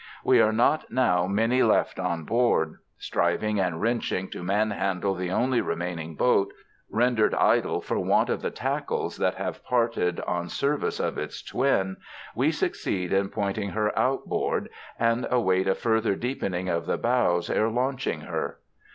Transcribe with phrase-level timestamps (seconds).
[0.23, 2.77] We are not now many left on board.
[2.97, 6.51] Striving and wrenching to man handle the only remaining boat
[6.89, 11.97] rendered idle for want of the tackles that have parted on service of its twin
[12.35, 17.69] we succeed in pointing her outboard, and await a further deepening of the bows ere
[17.69, 18.57] launching her.